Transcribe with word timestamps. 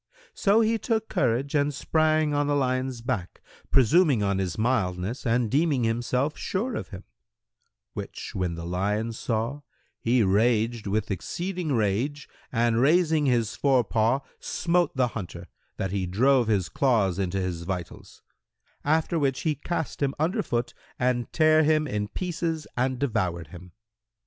So 0.33 0.61
he 0.61 0.79
took 0.79 1.09
courage 1.09 1.53
and 1.53 1.71
sprang 1.71 2.33
on 2.33 2.47
the 2.47 2.55
lion's 2.55 3.01
back, 3.01 3.39
presuming 3.69 4.23
on 4.23 4.39
his 4.39 4.57
mildness 4.57 5.27
and 5.27 5.47
deeming 5.51 5.83
himself 5.83 6.35
sure 6.35 6.73
of 6.73 6.87
him; 6.87 7.03
which 7.93 8.33
when 8.33 8.55
the 8.55 8.65
lion 8.65 9.11
saw, 9.13 9.61
he 9.99 10.23
raged 10.23 10.87
with 10.87 11.11
exceeding 11.11 11.73
rage 11.73 12.27
and 12.51 12.81
raising 12.81 13.27
his 13.27 13.55
fore 13.55 13.83
paw, 13.83 14.21
smote 14.39 14.95
the 14.97 15.09
hunter, 15.09 15.47
that 15.77 15.91
he 15.91 16.07
drove 16.07 16.47
his 16.47 16.67
claws 16.67 17.19
into 17.19 17.39
his 17.39 17.61
vitals; 17.61 18.23
after 18.83 19.19
which 19.19 19.41
he 19.41 19.53
cast 19.53 20.01
him 20.01 20.15
under 20.17 20.41
foot 20.41 20.73
and 20.97 21.31
tare 21.31 21.61
him 21.61 21.85
in 21.85 22.07
pieces 22.07 22.65
and 22.75 22.97
devoured 22.97 23.49
him. 23.49 23.71